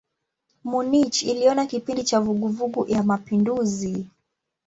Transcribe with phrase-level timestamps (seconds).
[0.69, 4.07] Munich iliona kipindi cha vuguvugu ya mapinduzi.